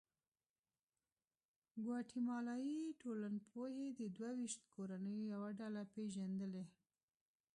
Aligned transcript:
ګواتیمالایي 1.83 2.81
ټولنپوهې 3.01 3.87
د 3.99 4.01
دوه 4.15 4.29
ویشت 4.39 4.61
کورنیو 4.73 5.23
یوه 5.33 5.49
ډله 5.59 5.81
پېژندلې. 5.93 6.63